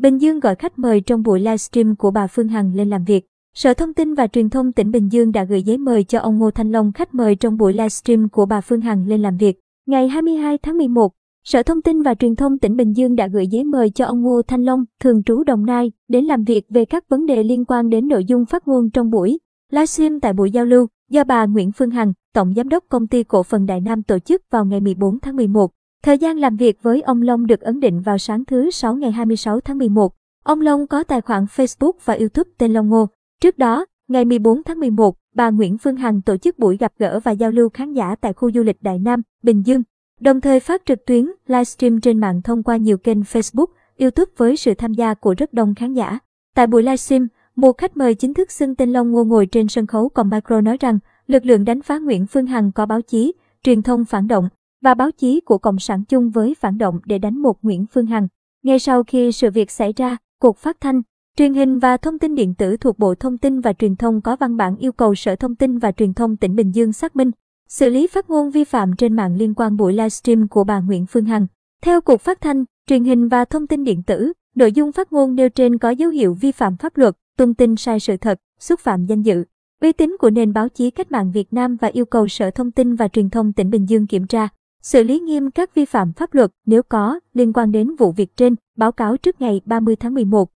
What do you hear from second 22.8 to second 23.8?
Công ty Cổ phần Đại